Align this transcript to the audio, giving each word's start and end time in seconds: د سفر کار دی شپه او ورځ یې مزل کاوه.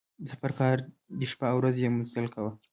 د 0.23 0.25
سفر 0.31 0.51
کار 0.59 0.77
دی 1.17 1.25
شپه 1.31 1.47
او 1.51 1.57
ورځ 1.59 1.75
یې 1.81 1.89
مزل 1.95 2.25
کاوه. 2.33 2.51